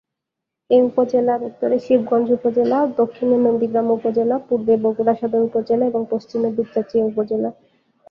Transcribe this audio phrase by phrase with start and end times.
[0.69, 7.03] এ উপজেলার উত্তরে শিবগঞ্জ উপজেলা, দক্ষিণে নন্দীগ্রাম উপজেলা, পূর্বে বগুড়া সদর উপজেলা এবং পশ্চিমে দুপচাঁচিয়া
[7.11, 7.49] উপজেলা।